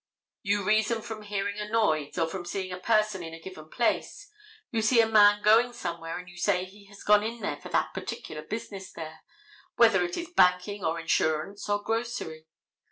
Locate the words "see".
4.81-4.99